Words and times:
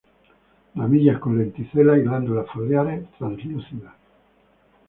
Ramillas 0.73 1.19
con 1.19 1.37
lenticelas, 1.37 1.99
y 1.99 2.01
glándulas 2.01 2.47
foliares 2.49 3.05
translúcidas. 3.19 3.93